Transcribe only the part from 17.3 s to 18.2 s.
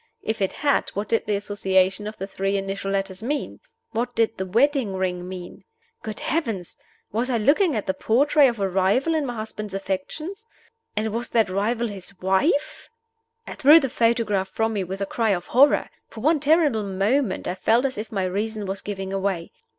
I felt as if